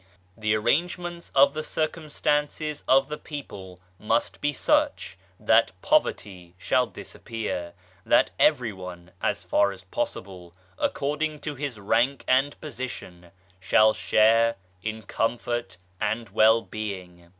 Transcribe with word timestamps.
The 0.35 0.55
arrangements 0.55 1.31
of 1.35 1.53
the 1.53 1.61
circumstances 1.61 2.83
of 2.87 3.07
the 3.07 3.19
people 3.19 3.79
must 3.99 4.41
be 4.41 4.51
such 4.51 5.15
that 5.39 5.79
Poverty 5.83 6.55
shall 6.57 6.87
disappear, 6.87 7.75
that 8.03 8.31
every 8.39 8.73
one, 8.73 9.11
as 9.21 9.43
far 9.43 9.71
as 9.71 9.83
possible, 9.83 10.55
according 10.79 11.41
to 11.41 11.53
his 11.53 11.79
rank 11.79 12.23
and 12.27 12.59
position, 12.59 13.29
shall 13.59 13.93
share 13.93 14.55
in 14.81 15.03
comfort 15.03 15.77
and 15.99 16.29
well 16.29 16.63
being. 16.63 17.29